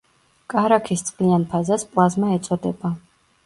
[0.53, 2.97] კარაქის წყლიან ფაზას პლაზმა ეწოდება.